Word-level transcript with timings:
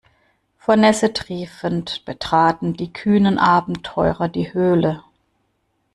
Vor 0.57 0.77
Nässe 0.77 1.13
triefend 1.13 2.05
betraten 2.05 2.73
die 2.73 2.91
kühnen 2.91 3.37
Abenteurer 3.37 4.29
die 4.29 4.51
Höhle. 4.51 5.03